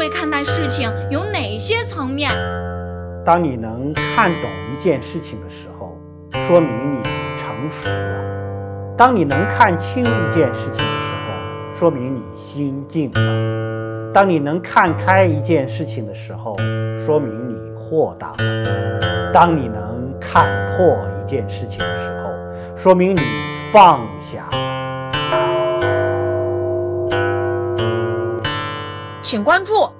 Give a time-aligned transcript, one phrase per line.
[0.00, 2.30] 会看待事情有哪些层面？
[3.22, 5.94] 当你能看懂一件事情的时候，
[6.48, 7.02] 说明你
[7.36, 16.56] 成熟了；当你能看清一件事情的时候，说明你心静了；当你能看开一件事情的时候，
[17.04, 22.30] 说明你豁达了；当你能看破一件事情的时候，
[22.74, 23.20] 说明你
[23.70, 24.48] 放下。
[29.30, 29.99] 请关注。